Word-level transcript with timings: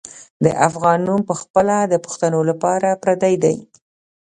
د 0.45 0.47
افغان 0.67 0.99
نوم 1.07 1.21
پخپله 1.29 1.77
د 1.87 1.93
پښتنو 2.05 2.39
لپاره 2.49 2.89
پردی 3.03 3.35
دی. 3.43 3.55